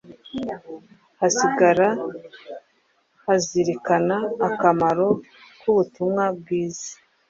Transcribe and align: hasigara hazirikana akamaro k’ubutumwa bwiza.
hasigara 1.19 1.89
hazirikana 3.25 4.17
akamaro 4.47 5.07
k’ubutumwa 5.59 6.23
bwiza. 6.37 6.89